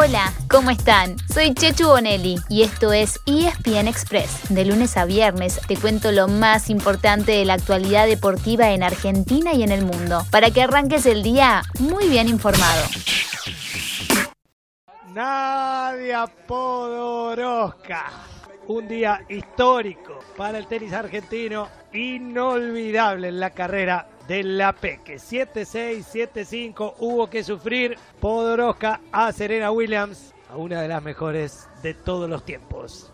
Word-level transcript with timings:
Hola, 0.00 0.32
¿cómo 0.48 0.70
están? 0.70 1.16
Soy 1.28 1.54
Chechu 1.54 1.88
Bonelli 1.88 2.36
y 2.48 2.62
esto 2.62 2.92
es 2.92 3.18
ESPN 3.26 3.88
Express. 3.88 4.48
De 4.48 4.64
lunes 4.64 4.96
a 4.96 5.04
viernes 5.04 5.60
te 5.66 5.76
cuento 5.76 6.12
lo 6.12 6.28
más 6.28 6.70
importante 6.70 7.32
de 7.32 7.44
la 7.44 7.54
actualidad 7.54 8.06
deportiva 8.06 8.70
en 8.70 8.84
Argentina 8.84 9.54
y 9.54 9.64
en 9.64 9.72
el 9.72 9.84
mundo, 9.84 10.22
para 10.30 10.52
que 10.52 10.62
arranques 10.62 11.04
el 11.04 11.24
día 11.24 11.62
muy 11.80 12.08
bien 12.08 12.28
informado. 12.28 12.84
Nadia 15.12 16.28
Podoroska. 16.46 18.04
Un 18.68 18.86
día 18.86 19.24
histórico 19.28 20.20
para 20.36 20.58
el 20.58 20.68
tenis 20.68 20.92
argentino, 20.92 21.68
inolvidable 21.92 23.28
en 23.28 23.40
la 23.40 23.50
carrera 23.50 24.06
de 24.28 24.44
la 24.44 24.72
Peque. 24.74 25.16
7-6, 25.16 26.04
7-5, 26.04 26.94
hubo 26.98 27.28
que 27.28 27.42
sufrir 27.42 27.98
Podoroska 28.20 29.00
a 29.10 29.32
Serena 29.32 29.72
Williams, 29.72 30.34
a 30.50 30.56
una 30.56 30.82
de 30.82 30.88
las 30.88 31.02
mejores 31.02 31.66
de 31.82 31.94
todos 31.94 32.28
los 32.28 32.44
tiempos. 32.44 33.10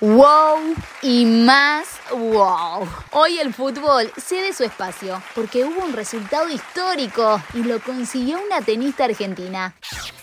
Wow 0.00 0.74
y 1.02 1.24
más 1.24 2.00
wow. 2.10 2.86
Hoy 3.12 3.38
el 3.38 3.54
fútbol 3.54 4.10
cede 4.16 4.52
su 4.52 4.64
espacio 4.64 5.22
porque 5.34 5.64
hubo 5.64 5.84
un 5.84 5.92
resultado 5.92 6.48
histórico 6.48 7.40
y 7.54 7.62
lo 7.62 7.80
consiguió 7.80 8.38
una 8.44 8.60
tenista 8.60 9.04
argentina. 9.04 9.74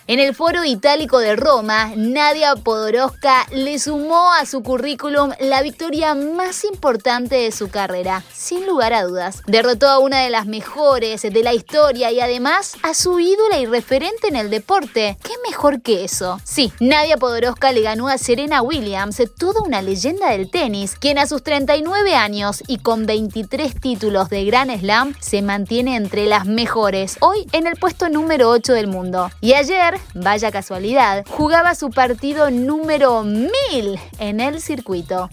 En 0.07 0.19
el 0.19 0.33
foro 0.33 0.65
itálico 0.65 1.19
de 1.19 1.35
Roma, 1.35 1.91
Nadia 1.95 2.55
Podoroska 2.55 3.45
le 3.51 3.77
sumó 3.77 4.31
a 4.33 4.47
su 4.47 4.63
currículum 4.63 5.31
la 5.39 5.61
victoria 5.61 6.15
más 6.15 6.63
importante 6.63 7.35
de 7.35 7.51
su 7.51 7.69
carrera, 7.69 8.23
sin 8.33 8.65
lugar 8.65 8.93
a 8.93 9.03
dudas. 9.03 9.43
Derrotó 9.45 9.87
a 9.87 9.99
una 9.99 10.21
de 10.21 10.31
las 10.31 10.47
mejores 10.47 11.21
de 11.21 11.43
la 11.43 11.53
historia 11.53 12.11
y 12.11 12.19
además 12.19 12.73
a 12.81 12.95
su 12.95 13.19
ídola 13.19 13.59
y 13.59 13.67
referente 13.67 14.27
en 14.27 14.35
el 14.35 14.49
deporte. 14.49 15.17
¿Qué 15.21 15.33
mejor 15.47 15.81
que 15.83 16.03
eso? 16.03 16.41
Sí, 16.43 16.73
Nadia 16.79 17.17
Podoroska 17.17 17.71
le 17.71 17.81
ganó 17.81 18.07
a 18.07 18.17
Serena 18.17 18.63
Williams, 18.63 19.21
toda 19.37 19.61
una 19.61 19.83
leyenda 19.83 20.31
del 20.31 20.49
tenis, 20.49 20.95
quien 20.99 21.19
a 21.19 21.27
sus 21.27 21.43
39 21.43 22.15
años 22.15 22.63
y 22.65 22.79
con 22.79 23.05
23 23.05 23.79
títulos 23.79 24.29
de 24.29 24.45
Grand 24.45 24.79
Slam 24.79 25.15
se 25.19 25.43
mantiene 25.43 25.95
entre 25.95 26.25
las 26.25 26.47
mejores, 26.47 27.17
hoy 27.19 27.45
en 27.51 27.67
el 27.67 27.75
puesto 27.75 28.09
número 28.09 28.49
8 28.49 28.73
del 28.73 28.87
mundo. 28.87 29.29
Y 29.41 29.53
ayer 29.53 29.90
vaya 30.13 30.51
casualidad, 30.51 31.25
jugaba 31.29 31.75
su 31.75 31.89
partido 31.89 32.51
número 32.51 33.23
1000 33.23 33.99
en 34.19 34.39
el 34.39 34.61
circuito. 34.61 35.29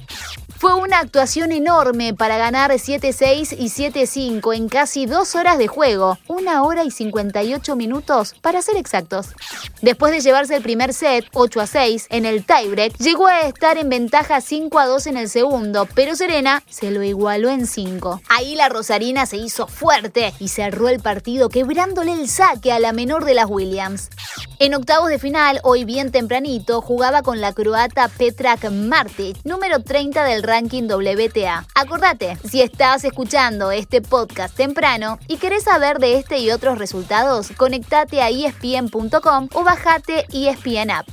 Fue 0.59 0.75
una 0.75 0.99
actuación 0.99 1.53
enorme 1.53 2.15
para 2.15 2.37
ganar 2.37 2.73
7-6 2.73 3.55
y 3.57 3.69
7-5 3.69 4.57
en 4.57 4.69
casi 4.69 5.07
dos 5.07 5.37
horas 5.37 5.57
de 5.57 5.69
juego, 5.69 6.19
una 6.27 6.65
hora 6.65 6.83
y 6.83 6.91
58 6.91 7.77
minutos 7.77 8.35
para 8.41 8.61
ser 8.61 8.77
exactos. 8.77 9.29
Después 9.83 10.13
de 10.13 10.21
llevarse 10.21 10.57
el 10.57 10.65
primer 10.65 10.95
set, 10.95 11.27
8 11.33 11.65
6, 11.65 12.07
en 12.11 12.27
el 12.27 12.45
tiebreak, 12.45 12.97
llegó 12.99 13.29
a 13.29 13.43
estar 13.43 13.79
en 13.79 13.89
ventaja 13.89 14.41
5 14.41 14.85
2 14.85 15.07
en 15.07 15.17
el 15.17 15.29
segundo, 15.29 15.87
pero 15.95 16.17
Serena 16.17 16.65
se 16.69 16.91
lo 16.91 17.05
igualó 17.05 17.51
en 17.51 17.69
5. 17.69 18.23
Ahí 18.29 18.57
la 18.57 18.69
Rosarina 18.69 19.27
se 19.27 19.37
hizo 19.37 19.69
fuerte 19.69 20.35
y 20.41 20.49
cerró 20.49 20.89
el 20.89 20.99
partido 20.99 21.51
quebrándole 21.51 22.13
el 22.15 22.29
saque 22.29 22.73
a 22.73 22.81
la 22.81 22.93
menor 22.93 23.25
de 23.25 23.35
las 23.35 23.47
Williams. 23.49 24.11
En 24.59 24.75
octavos 24.75 25.09
de 25.09 25.21
final, 25.21 25.61
hoy 25.63 25.85
bien 25.85 26.11
tempranito, 26.11 26.81
jugaba 26.81 27.23
con 27.23 27.41
la 27.41 27.53
croata 27.53 28.09
Petrak 28.09 28.69
Martic, 28.73 29.37
número 29.45 29.85
30 29.85 30.25
del 30.25 30.43
ranking 30.49 30.89
WTA. 30.89 31.67
Acordate, 31.75 32.39
si 32.43 32.63
estás 32.63 33.05
escuchando 33.05 33.71
este 33.71 34.01
podcast 34.01 34.57
temprano 34.57 35.19
y 35.29 35.37
querés 35.37 35.65
saber 35.65 35.99
de 35.99 36.17
este 36.17 36.39
y 36.39 36.51
otros 36.51 36.79
resultados, 36.79 37.51
conectate 37.57 38.23
a 38.23 38.31
espn.com 38.31 39.49
o 39.53 39.63
bajate 39.63 40.25
ESPN 40.33 40.91
App. 40.91 41.07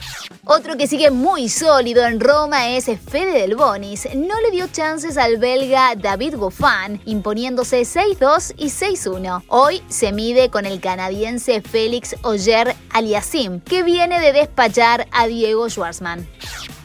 Otro 0.46 0.78
que 0.78 0.88
sigue 0.88 1.12
muy 1.12 1.50
sólido 1.50 2.06
en 2.06 2.20
Roma 2.20 2.70
es 2.70 2.86
Fede 2.86 3.42
Del 3.42 3.56
Bonis. 3.56 4.08
No 4.16 4.40
le 4.42 4.52
dio 4.52 4.68
chances 4.68 5.18
al 5.18 5.38
belga 5.38 5.96
David 5.96 6.36
Goffin, 6.38 7.02
imponiéndose 7.06 7.82
6-2 7.82 8.54
y 8.58 8.68
6-1. 8.68 9.44
Hoy 9.50 9.84
se 9.90 10.14
mide 10.14 10.50
con 10.50 10.66
el 10.66 10.80
canadiense 10.80 11.62
Félix 11.62 12.16
Oyer 12.22 12.76
Aliasim, 12.94 13.60
que 13.60 13.84
viene 13.84 14.22
de 14.22 14.32
despachar 14.32 15.08
a 15.12 15.28
Diego 15.28 15.68
Schwartzman. 15.68 16.26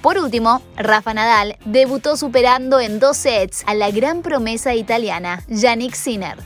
Por 0.03 0.17
último, 0.17 0.63
Rafa 0.77 1.13
Nadal 1.13 1.57
debutó 1.67 2.17
superando 2.17 2.81
en 2.81 3.01
dos 3.01 3.19
sets 3.19 3.63
a 3.67 3.75
la 3.75 3.91
gran 3.91 4.23
promesa 4.23 4.75
italiana, 4.75 5.45
Yannick 5.49 5.95
Sinner. 5.95 6.39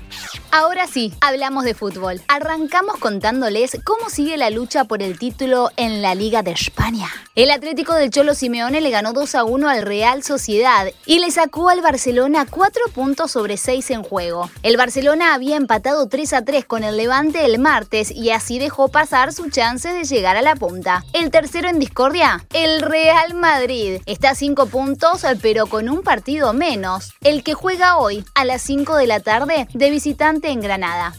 Ahora 0.56 0.86
sí, 0.86 1.12
hablamos 1.20 1.64
de 1.64 1.74
fútbol. 1.74 2.20
Arrancamos 2.28 2.98
contándoles 2.98 3.76
cómo 3.82 4.08
sigue 4.08 4.36
la 4.36 4.50
lucha 4.50 4.84
por 4.84 5.02
el 5.02 5.18
título 5.18 5.72
en 5.76 6.00
la 6.00 6.14
Liga 6.14 6.44
de 6.44 6.52
España. 6.52 7.08
El 7.34 7.50
Atlético 7.50 7.94
del 7.94 8.10
Cholo 8.10 8.36
Simeone 8.36 8.80
le 8.80 8.90
ganó 8.90 9.12
2 9.12 9.34
a 9.34 9.42
1 9.42 9.68
al 9.68 9.82
Real 9.82 10.22
Sociedad 10.22 10.86
y 11.06 11.18
le 11.18 11.32
sacó 11.32 11.70
al 11.70 11.80
Barcelona 11.80 12.46
4 12.48 12.84
puntos 12.94 13.32
sobre 13.32 13.56
6 13.56 13.90
en 13.90 14.04
juego. 14.04 14.48
El 14.62 14.76
Barcelona 14.76 15.34
había 15.34 15.56
empatado 15.56 16.06
3 16.06 16.32
a 16.34 16.44
3 16.44 16.64
con 16.66 16.84
el 16.84 16.98
Levante 16.98 17.44
el 17.44 17.58
martes 17.58 18.12
y 18.12 18.30
así 18.30 18.60
dejó 18.60 18.86
pasar 18.86 19.32
su 19.32 19.50
chance 19.50 19.92
de 19.92 20.04
llegar 20.04 20.36
a 20.36 20.42
la 20.42 20.54
punta. 20.54 21.04
El 21.14 21.32
tercero 21.32 21.68
en 21.68 21.80
discordia, 21.80 22.46
el 22.52 22.80
Real 22.80 23.34
Madrid. 23.34 24.00
Está 24.06 24.30
a 24.30 24.34
5 24.36 24.66
puntos, 24.66 25.26
pero 25.42 25.66
con 25.66 25.88
un 25.88 26.02
partido 26.04 26.52
menos. 26.52 27.12
El 27.22 27.42
que 27.42 27.54
juega 27.54 27.96
hoy 27.96 28.24
a 28.36 28.44
las 28.44 28.62
5 28.62 28.94
de 28.94 29.08
la 29.08 29.18
tarde 29.18 29.66
de 29.74 29.90
visitante 29.90 30.43
en 30.50 30.60
Granada. 30.60 31.14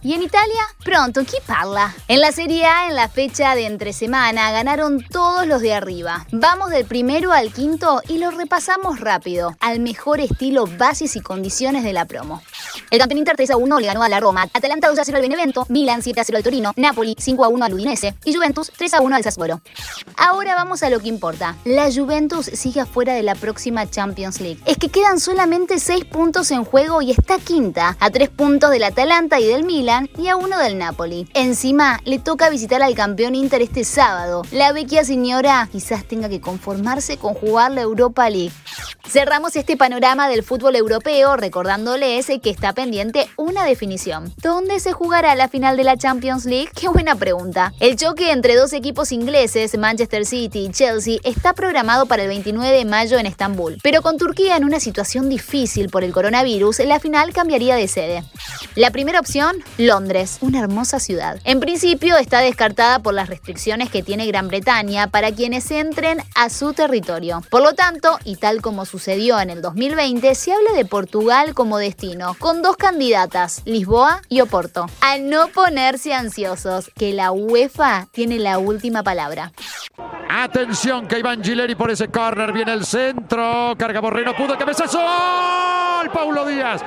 Y 0.00 0.14
en 0.14 0.22
Italia, 0.22 0.60
pronto, 0.84 1.22
¿qué 1.24 1.38
parla? 1.44 1.92
En 2.06 2.20
la 2.20 2.30
Serie 2.30 2.64
A, 2.64 2.86
en 2.88 2.94
la 2.94 3.08
fecha 3.08 3.56
de 3.56 3.66
entre 3.66 3.92
semana, 3.92 4.52
ganaron 4.52 5.02
todos 5.02 5.44
los 5.44 5.60
de 5.60 5.74
arriba. 5.74 6.24
Vamos 6.30 6.70
del 6.70 6.84
primero 6.84 7.32
al 7.32 7.52
quinto 7.52 8.00
y 8.08 8.18
lo 8.18 8.30
repasamos 8.30 9.00
rápido, 9.00 9.56
al 9.58 9.80
mejor 9.80 10.20
estilo, 10.20 10.66
bases 10.66 11.16
y 11.16 11.20
condiciones 11.20 11.82
de 11.82 11.92
la 11.92 12.04
promo. 12.04 12.42
El 12.90 12.98
campeón 12.98 13.18
Inter 13.18 13.36
3 13.36 13.50
a 13.50 13.56
1 13.56 13.80
le 13.80 13.86
ganó 13.86 14.02
a 14.02 14.08
la 14.08 14.20
Roma, 14.20 14.48
Atalanta 14.52 14.88
2 14.88 14.98
a 14.98 15.04
0 15.04 15.16
al 15.16 15.22
Benevento, 15.22 15.66
Milan 15.68 16.02
7 16.02 16.20
a 16.20 16.24
0 16.24 16.38
al 16.38 16.44
Torino, 16.44 16.72
Napoli 16.76 17.14
5 17.18 17.44
a 17.44 17.48
1 17.48 17.64
al 17.64 17.74
Udinese 17.74 18.14
y 18.24 18.34
Juventus 18.34 18.72
3 18.76 18.94
a 18.94 19.00
1 19.00 19.16
al 19.16 19.22
Sassuolo. 19.22 19.60
Ahora 20.16 20.54
vamos 20.54 20.82
a 20.82 20.90
lo 20.90 21.00
que 21.00 21.08
importa. 21.08 21.56
La 21.64 21.92
Juventus 21.92 22.46
sigue 22.46 22.80
afuera 22.80 23.14
de 23.14 23.22
la 23.22 23.34
próxima 23.34 23.88
Champions 23.88 24.40
League. 24.40 24.60
Es 24.66 24.76
que 24.76 24.88
quedan 24.88 25.20
solamente 25.20 25.78
6 25.78 26.04
puntos 26.06 26.50
en 26.50 26.64
juego 26.64 27.02
y 27.02 27.10
está 27.10 27.38
quinta, 27.38 27.96
a 28.00 28.10
3 28.10 28.28
puntos 28.30 28.70
del 28.70 28.84
Atalanta 28.84 29.40
y 29.40 29.46
del 29.46 29.64
Milan 29.64 30.08
y 30.16 30.28
a 30.28 30.36
1 30.36 30.58
del 30.58 30.78
Napoli. 30.78 31.28
Encima, 31.34 32.00
le 32.04 32.18
toca 32.18 32.50
visitar 32.50 32.82
al 32.82 32.94
campeón 32.94 33.34
Inter 33.34 33.62
este 33.62 33.84
sábado. 33.84 34.42
La 34.50 34.72
vecchia 34.72 35.04
señora 35.04 35.68
quizás 35.70 36.04
tenga 36.04 36.28
que 36.28 36.40
conformarse 36.40 37.16
con 37.16 37.34
jugar 37.34 37.72
la 37.72 37.82
Europa 37.82 38.28
League. 38.30 38.52
Cerramos 39.08 39.56
este 39.56 39.76
panorama 39.76 40.28
del 40.28 40.42
fútbol 40.42 40.76
europeo 40.76 41.36
recordándoles 41.36 42.26
que 42.42 42.50
está 42.50 42.67
pendiente 42.72 43.28
una 43.36 43.64
definición. 43.64 44.32
¿Dónde 44.42 44.80
se 44.80 44.92
jugará 44.92 45.34
la 45.34 45.48
final 45.48 45.76
de 45.76 45.84
la 45.84 45.96
Champions 45.96 46.44
League? 46.44 46.70
Qué 46.74 46.88
buena 46.88 47.14
pregunta. 47.14 47.72
El 47.80 47.96
choque 47.96 48.32
entre 48.32 48.56
dos 48.56 48.72
equipos 48.72 49.12
ingleses, 49.12 49.76
Manchester 49.78 50.26
City 50.26 50.66
y 50.66 50.70
Chelsea, 50.70 51.18
está 51.24 51.52
programado 51.52 52.06
para 52.06 52.22
el 52.22 52.28
29 52.28 52.76
de 52.76 52.84
mayo 52.84 53.18
en 53.18 53.26
Estambul. 53.26 53.78
Pero 53.82 54.02
con 54.02 54.18
Turquía 54.18 54.56
en 54.56 54.64
una 54.64 54.80
situación 54.80 55.28
difícil 55.28 55.88
por 55.88 56.04
el 56.04 56.12
coronavirus, 56.12 56.80
la 56.80 57.00
final 57.00 57.32
cambiaría 57.32 57.76
de 57.76 57.88
sede. 57.88 58.24
La 58.74 58.90
primera 58.90 59.20
opción, 59.20 59.56
Londres, 59.76 60.38
una 60.40 60.60
hermosa 60.60 61.00
ciudad. 61.00 61.40
En 61.44 61.60
principio 61.60 62.16
está 62.16 62.40
descartada 62.40 63.00
por 63.00 63.14
las 63.14 63.28
restricciones 63.28 63.90
que 63.90 64.02
tiene 64.02 64.26
Gran 64.26 64.48
Bretaña 64.48 65.08
para 65.08 65.32
quienes 65.32 65.70
entren 65.70 66.18
a 66.34 66.48
su 66.50 66.72
territorio. 66.72 67.42
Por 67.50 67.62
lo 67.62 67.74
tanto, 67.74 68.18
y 68.24 68.36
tal 68.36 68.62
como 68.62 68.84
sucedió 68.84 69.40
en 69.40 69.50
el 69.50 69.62
2020, 69.62 70.34
se 70.34 70.52
habla 70.52 70.72
de 70.72 70.84
Portugal 70.84 71.54
como 71.54 71.78
destino, 71.78 72.36
con 72.38 72.57
dos 72.62 72.76
candidatas, 72.76 73.62
Lisboa 73.64 74.22
y 74.28 74.40
Oporto. 74.40 74.86
A 75.00 75.18
no 75.18 75.48
ponerse 75.48 76.14
ansiosos, 76.14 76.90
que 76.96 77.12
la 77.12 77.32
UEFA 77.32 78.06
tiene 78.12 78.38
la 78.38 78.58
última 78.58 79.02
palabra. 79.02 79.52
Atención 80.28 81.06
que 81.06 81.18
Iván 81.18 81.42
Gileri 81.42 81.74
por 81.74 81.90
ese 81.90 82.08
corner, 82.08 82.52
viene 82.52 82.72
el 82.72 82.84
centro, 82.84 83.74
carga 83.78 84.00
Borrero, 84.00 84.36
pudo, 84.36 84.56
cabezazo, 84.58 84.98
¡Gol! 84.98 86.10
Paulo 86.10 86.46
Díaz. 86.46 86.82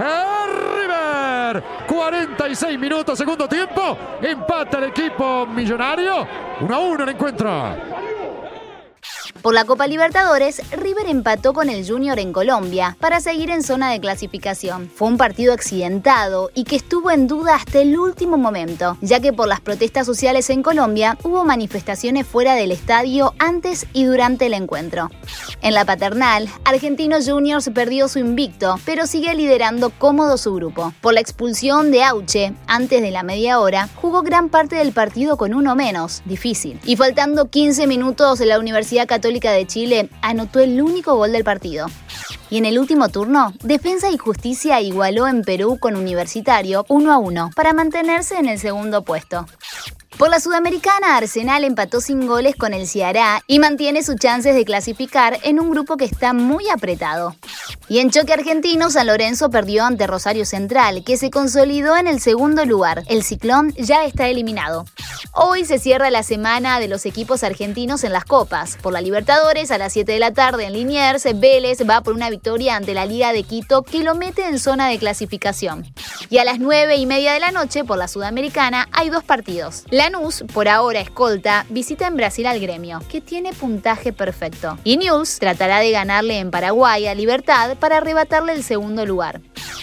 River. 0.00 1.62
46 1.86 2.78
minutos, 2.78 3.18
segundo 3.18 3.46
tiempo. 3.48 3.96
Empata 4.22 4.78
el 4.78 4.84
equipo 4.84 5.46
millonario. 5.46 6.26
1 6.60 6.74
a 6.74 6.78
1 6.78 7.04
el 7.04 7.10
encuentro. 7.10 7.99
Por 9.42 9.54
la 9.54 9.64
Copa 9.64 9.86
Libertadores, 9.86 10.60
River 10.70 11.06
empató 11.08 11.54
con 11.54 11.70
el 11.70 11.88
Junior 11.88 12.18
en 12.18 12.30
Colombia 12.30 12.98
para 13.00 13.20
seguir 13.20 13.48
en 13.48 13.62
zona 13.62 13.90
de 13.90 13.98
clasificación. 13.98 14.90
Fue 14.94 15.08
un 15.08 15.16
partido 15.16 15.54
accidentado 15.54 16.50
y 16.54 16.64
que 16.64 16.76
estuvo 16.76 17.10
en 17.10 17.26
duda 17.26 17.54
hasta 17.54 17.80
el 17.80 17.98
último 17.98 18.36
momento, 18.36 18.98
ya 19.00 19.18
que 19.20 19.32
por 19.32 19.48
las 19.48 19.62
protestas 19.62 20.04
sociales 20.04 20.50
en 20.50 20.62
Colombia 20.62 21.16
hubo 21.22 21.46
manifestaciones 21.46 22.26
fuera 22.26 22.54
del 22.54 22.70
estadio 22.70 23.32
antes 23.38 23.86
y 23.94 24.04
durante 24.04 24.44
el 24.44 24.52
encuentro. 24.52 25.10
En 25.62 25.72
la 25.72 25.86
paternal, 25.86 26.50
Argentinos 26.64 27.26
Juniors 27.26 27.70
perdió 27.74 28.08
su 28.08 28.18
invicto, 28.18 28.78
pero 28.84 29.06
sigue 29.06 29.34
liderando 29.34 29.88
cómodo 29.88 30.36
su 30.36 30.54
grupo. 30.54 30.92
Por 31.00 31.14
la 31.14 31.20
expulsión 31.20 31.90
de 31.90 32.04
Auche, 32.04 32.52
antes 32.66 33.00
de 33.00 33.10
la 33.10 33.22
media 33.22 33.58
hora, 33.58 33.88
jugó 33.94 34.20
gran 34.20 34.50
parte 34.50 34.76
del 34.76 34.92
partido 34.92 35.38
con 35.38 35.54
uno 35.54 35.74
menos, 35.74 36.20
difícil. 36.26 36.78
Y 36.84 36.96
faltando 36.96 37.46
15 37.46 37.86
minutos, 37.86 38.40
la 38.40 38.58
Universidad 38.58 39.06
Católica 39.06 39.29
de 39.32 39.66
Chile 39.66 40.10
anotó 40.22 40.58
el 40.58 40.82
único 40.82 41.14
gol 41.14 41.32
del 41.32 41.44
partido. 41.44 41.86
Y 42.50 42.58
en 42.58 42.64
el 42.64 42.78
último 42.78 43.08
turno, 43.08 43.54
Defensa 43.62 44.10
y 44.10 44.18
Justicia 44.18 44.80
igualó 44.80 45.28
en 45.28 45.42
Perú 45.42 45.78
con 45.78 45.94
Universitario 45.94 46.84
1 46.88 47.12
a 47.12 47.18
1 47.18 47.50
para 47.54 47.72
mantenerse 47.72 48.36
en 48.36 48.48
el 48.48 48.58
segundo 48.58 49.02
puesto. 49.02 49.46
Por 50.18 50.28
la 50.28 50.40
Sudamericana, 50.40 51.16
Arsenal 51.16 51.64
empató 51.64 52.00
sin 52.00 52.26
goles 52.26 52.56
con 52.56 52.74
el 52.74 52.86
Ceará 52.86 53.42
y 53.46 53.58
mantiene 53.58 54.02
sus 54.02 54.16
chances 54.16 54.54
de 54.54 54.64
clasificar 54.64 55.38
en 55.44 55.60
un 55.60 55.70
grupo 55.70 55.96
que 55.96 56.04
está 56.04 56.32
muy 56.32 56.68
apretado. 56.68 57.36
Y 57.90 57.98
en 57.98 58.10
choque 58.12 58.32
argentino, 58.32 58.88
San 58.88 59.08
Lorenzo 59.08 59.50
perdió 59.50 59.84
ante 59.84 60.06
Rosario 60.06 60.46
Central, 60.46 61.02
que 61.02 61.16
se 61.16 61.28
consolidó 61.28 61.96
en 61.96 62.06
el 62.06 62.20
segundo 62.20 62.64
lugar. 62.64 63.02
El 63.08 63.24
ciclón 63.24 63.74
ya 63.76 64.04
está 64.04 64.28
eliminado. 64.28 64.84
Hoy 65.32 65.64
se 65.64 65.80
cierra 65.80 66.08
la 66.10 66.22
semana 66.22 66.78
de 66.78 66.86
los 66.86 67.04
equipos 67.04 67.42
argentinos 67.42 68.04
en 68.04 68.12
las 68.12 68.24
copas. 68.24 68.78
Por 68.80 68.92
la 68.92 69.00
Libertadores, 69.00 69.72
a 69.72 69.78
las 69.78 69.92
7 69.92 70.12
de 70.12 70.20
la 70.20 70.32
tarde 70.32 70.66
en 70.66 70.74
Liniers, 70.74 71.24
Vélez 71.40 71.78
va 71.80 72.00
por 72.02 72.14
una 72.14 72.30
victoria 72.30 72.76
ante 72.76 72.94
la 72.94 73.06
Liga 73.06 73.32
de 73.32 73.42
Quito 73.42 73.82
que 73.82 74.04
lo 74.04 74.14
mete 74.14 74.46
en 74.46 74.60
zona 74.60 74.86
de 74.86 75.00
clasificación. 75.00 75.92
Y 76.28 76.38
a 76.38 76.44
las 76.44 76.60
9 76.60 76.94
y 76.94 77.06
media 77.06 77.32
de 77.32 77.40
la 77.40 77.50
noche, 77.50 77.82
por 77.82 77.98
la 77.98 78.06
Sudamericana, 78.06 78.88
hay 78.92 79.10
dos 79.10 79.24
partidos. 79.24 79.82
Lanús, 79.90 80.44
por 80.54 80.68
ahora 80.68 81.00
escolta, 81.00 81.66
visita 81.70 82.06
en 82.06 82.16
Brasil 82.16 82.46
al 82.46 82.60
gremio, 82.60 83.00
que 83.08 83.20
tiene 83.20 83.52
puntaje 83.52 84.12
perfecto. 84.12 84.78
Y 84.84 84.96
News 84.96 85.40
tratará 85.40 85.80
de 85.80 85.90
ganarle 85.90 86.38
en 86.38 86.52
Paraguay 86.52 87.08
a 87.08 87.16
Libertad 87.16 87.79
para 87.80 87.96
arrebatarle 87.96 88.52
el 88.52 88.62
segundo 88.62 89.04
lugar. 89.04 89.40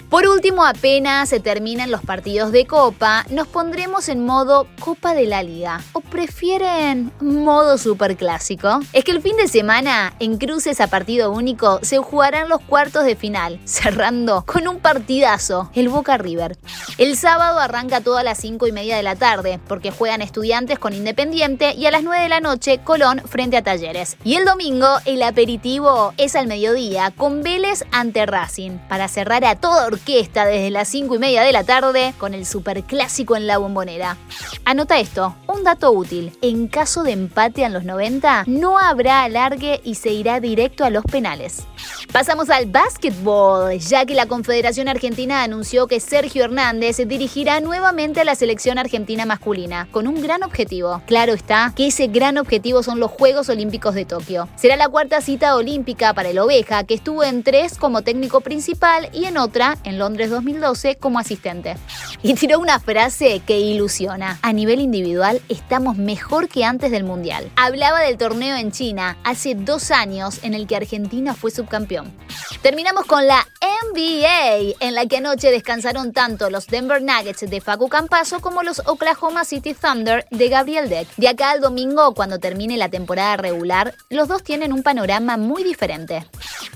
Por 0.09 0.25
último, 0.25 0.65
apenas 0.65 1.27
se 1.27 1.41
terminan 1.41 1.91
los 1.91 2.01
partidos 2.01 2.53
de 2.53 2.65
Copa, 2.65 3.25
nos 3.29 3.47
pondremos 3.47 4.07
en 4.07 4.25
modo 4.25 4.67
Copa 4.79 5.13
de 5.13 5.25
la 5.25 5.44
Liga. 5.44 5.81
¿O 5.91 5.99
prefieren 5.99 7.11
modo 7.19 7.77
superclásico? 7.77 8.79
Es 8.94 9.03
que 9.03 9.11
el 9.11 9.21
fin 9.21 9.35
de 9.35 9.49
semana, 9.49 10.13
en 10.19 10.38
cruces 10.38 10.79
a 10.79 10.88
partido 10.88 11.31
único, 11.31 11.79
se 11.81 11.97
jugarán 11.97 12.47
los 12.47 12.61
cuartos 12.61 13.03
de 13.03 13.17
final, 13.17 13.59
cerrando 13.65 14.45
con 14.45 14.67
un 14.67 14.79
partidazo, 14.79 15.69
el 15.73 15.89
Boca 15.89 16.17
River. 16.17 16.57
El 16.97 17.17
sábado 17.17 17.59
arranca 17.59 17.99
todo 17.99 18.17
a 18.17 18.23
las 18.23 18.38
5 18.38 18.65
y 18.67 18.71
media 18.71 18.95
de 18.95 19.03
la 19.03 19.15
tarde, 19.15 19.59
porque 19.67 19.91
juegan 19.91 20.21
estudiantes 20.21 20.79
con 20.79 20.94
Independiente 20.94 21.73
y 21.73 21.85
a 21.85 21.91
las 21.91 22.03
9 22.03 22.23
de 22.23 22.29
la 22.29 22.39
noche 22.39 22.79
Colón 22.83 23.21
frente 23.27 23.57
a 23.57 23.63
Talleres. 23.63 24.15
Y 24.23 24.35
el 24.35 24.45
domingo, 24.45 24.88
el 25.05 25.21
aperitivo 25.21 26.13
es 26.17 26.35
al 26.35 26.47
mediodía, 26.47 27.11
con 27.11 27.44
Vélez 27.44 27.76
ante 27.91 28.25
Racing, 28.25 28.77
para 28.89 29.07
cerrar 29.07 29.45
a 29.45 29.56
toda 29.56 29.88
orquesta 29.88 30.45
desde 30.45 30.69
las 30.69 30.88
5 30.88 31.15
y 31.15 31.19
media 31.19 31.44
de 31.44 31.51
la 31.51 31.63
tarde 31.63 32.13
con 32.18 32.33
el 32.33 32.45
superclásico 32.45 33.35
en 33.35 33.47
la 33.47 33.57
bombonera. 33.57 34.18
Anota 34.65 35.00
esto, 35.00 35.35
un 35.47 35.63
dato 35.63 35.91
útil. 35.91 36.38
En 36.41 36.68
caso 36.68 37.03
de 37.03 37.12
empate 37.12 37.63
en 37.63 37.74
los 37.74 37.83
90, 37.83 38.44
no 38.47 38.77
habrá 38.77 39.24
alargue 39.24 39.81
y 39.83 39.95
se 39.95 40.09
irá 40.09 40.39
directo 40.39 40.85
a 40.85 40.89
los 40.89 41.03
penales. 41.03 41.63
Pasamos 42.12 42.50
al 42.50 42.65
básquetbol, 42.65 43.77
ya 43.80 44.06
que 44.06 44.15
la 44.15 44.25
Confederación 44.25 44.88
Argentina 44.88 45.44
anunció 45.44 45.88
que 45.88 46.00
Sergio 46.00 46.44
Hernández 46.44 46.97
dirigirá 47.06 47.59
nuevamente 47.59 48.21
a 48.21 48.25
la 48.25 48.35
selección 48.35 48.77
argentina 48.77 49.25
masculina, 49.25 49.88
con 49.91 50.07
un 50.07 50.21
gran 50.21 50.44
objetivo. 50.44 51.01
Claro 51.06 51.33
está 51.33 51.73
que 51.75 51.88
ese 51.88 52.07
gran 52.07 52.38
objetivo 52.38 52.83
son 52.83 53.00
los 53.00 53.12
Juegos 53.12 53.50
Olímpicos 53.50 53.95
de 53.95 54.06
Tokio. 54.06 54.47
Será 54.56 54.75
la 54.75 54.89
cuarta 54.89 55.21
cita 55.21 55.56
olímpica 55.56 56.13
para 56.13 56.30
el 56.30 56.39
Oveja, 56.39 56.83
que 56.83 56.94
estuvo 56.94 57.23
en 57.23 57.44
tres 57.44 57.67
como 57.78 58.02
técnico 58.02 58.42
principal 58.42 59.10
y 59.14 59.25
en 59.25 59.38
otra, 59.38 59.78
en 59.84 60.00
Londres 60.00 60.30
2012, 60.30 60.96
como 60.96 61.19
asistente. 61.19 61.75
Y 62.24 62.34
tiró 62.36 62.60
una 62.60 62.80
frase 62.80 63.42
que 63.46 63.60
ilusiona. 63.60 64.40
A 64.42 64.54
nivel 64.54 64.80
individual 64.80 65.42
estamos 65.50 65.98
mejor 65.98 66.48
que 66.48 66.64
antes 66.64 66.92
del 66.92 67.04
Mundial. 67.04 67.52
Hablaba 67.56 68.00
del 68.00 68.18
torneo 68.18 68.56
en 68.56 68.72
China 68.72 69.18
hace 69.24 69.56
dos 69.56 69.92
años 69.92 70.40
en 70.44 70.54
el 70.54 70.68
que 70.68 70.78
Argentina 70.78 71.34
fue 71.34 71.52
subcampeón. 71.52 72.14
Terminamos 72.62 73.06
con 73.06 73.28
la 73.28 73.46
NBA, 73.94 74.75
en 74.80 74.96
la 74.96 75.06
que 75.06 75.18
anoche 75.18 75.52
descansaron 75.52 76.14
tanto 76.14 76.50
los 76.50 76.68
Denver 76.68 77.02
Nuggets 77.02 77.50
de 77.50 77.62
Facu 77.62 77.90
Campaso 77.90 78.40
como 78.40 78.64
los 78.64 78.81
Oklahoma 78.86 79.44
City 79.46 79.74
Thunder 79.74 80.25
de 80.31 80.50
Gabriel 80.50 80.90
Deck. 80.90 81.08
De 81.18 81.28
acá 81.28 81.52
al 81.52 81.62
domingo, 81.62 82.14
cuando 82.14 82.40
termine 82.40 82.78
la 82.78 82.90
temporada 82.90 83.38
regular, 83.38 83.94
los 84.10 84.28
dos 84.28 84.44
tienen 84.44 84.74
un 84.74 84.84
panorama 84.84 85.38
muy 85.38 85.64
diferente. 85.64 86.25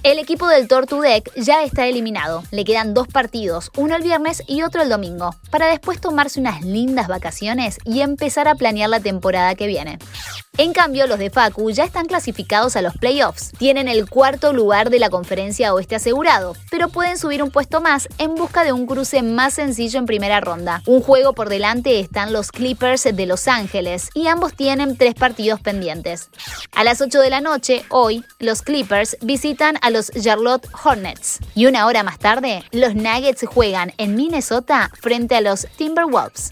El 0.03 0.19
equipo 0.19 0.47
del 0.47 0.67
Tortu 0.67 0.99
Deck 1.01 1.31
ya 1.35 1.63
está 1.63 1.85
eliminado. 1.87 2.43
Le 2.51 2.65
quedan 2.65 2.93
dos 2.93 3.07
partidos, 3.07 3.71
uno 3.77 3.95
el 3.95 4.03
viernes 4.03 4.43
y 4.47 4.63
otro 4.63 4.81
el 4.81 4.89
domingo, 4.89 5.35
para 5.49 5.67
después 5.67 6.01
tomarse 6.01 6.39
unas 6.39 6.61
lindas 6.63 7.07
vacaciones 7.07 7.77
y 7.85 8.01
empezar 8.01 8.47
a 8.47 8.55
planear 8.55 8.89
la 8.89 8.99
temporada 8.99 9.55
que 9.55 9.67
viene. 9.67 9.99
En 10.57 10.73
cambio, 10.73 11.07
los 11.07 11.17
de 11.17 11.29
Facu 11.29 11.71
ya 11.71 11.85
están 11.85 12.05
clasificados 12.05 12.75
a 12.75 12.81
los 12.81 12.95
playoffs. 12.97 13.51
Tienen 13.57 13.87
el 13.87 14.09
cuarto 14.09 14.53
lugar 14.53 14.89
de 14.89 14.99
la 14.99 15.09
conferencia 15.09 15.73
oeste 15.73 15.95
asegurado, 15.95 16.55
pero 16.81 16.91
pueden 16.91 17.19
subir 17.19 17.43
un 17.43 17.51
puesto 17.51 17.79
más 17.79 18.09
en 18.17 18.33
busca 18.33 18.63
de 18.63 18.73
un 18.73 18.87
cruce 18.87 19.21
más 19.21 19.53
sencillo 19.53 19.99
en 19.99 20.07
primera 20.07 20.41
ronda. 20.41 20.81
Un 20.87 21.03
juego 21.03 21.33
por 21.33 21.47
delante 21.47 21.99
están 21.99 22.33
los 22.33 22.51
Clippers 22.51 23.03
de 23.03 23.25
Los 23.27 23.47
Ángeles 23.47 24.09
y 24.15 24.25
ambos 24.25 24.55
tienen 24.55 24.97
tres 24.97 25.13
partidos 25.13 25.61
pendientes. 25.61 26.31
A 26.71 26.83
las 26.83 26.99
8 26.99 27.19
de 27.19 27.29
la 27.29 27.39
noche, 27.39 27.85
hoy, 27.89 28.25
los 28.39 28.63
Clippers 28.63 29.15
visitan 29.21 29.77
a 29.83 29.91
los 29.91 30.09
Charlotte 30.09 30.67
Hornets. 30.83 31.37
Y 31.53 31.67
una 31.67 31.85
hora 31.85 32.01
más 32.01 32.17
tarde, 32.17 32.63
los 32.71 32.95
Nuggets 32.95 33.45
juegan 33.45 33.93
en 33.99 34.15
Minnesota 34.15 34.89
frente 34.99 35.35
a 35.35 35.41
los 35.41 35.67
Timberwolves. 35.77 36.51